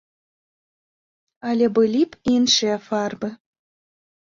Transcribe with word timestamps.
Але 1.51 1.65
былі 1.77 2.03
б 2.09 2.13
іншыя 2.35 2.77
фарбы. 2.91 3.27